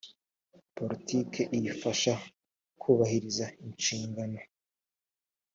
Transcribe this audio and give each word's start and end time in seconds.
politiki 0.77 1.41
iyifasha 1.57 2.13
kubahiriza 2.81 3.45
inshingano 3.65 4.39